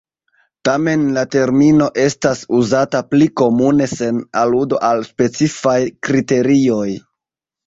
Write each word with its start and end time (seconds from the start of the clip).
Tamen 0.67 1.01
la 1.17 1.25
termino 1.35 1.89
estas 2.03 2.41
uzata 2.61 3.01
pli 3.11 3.27
komune 3.43 3.89
sen 3.93 4.23
aludo 4.45 4.81
al 4.89 5.05
specifaj 5.11 5.77
kriterioj. 6.09 6.89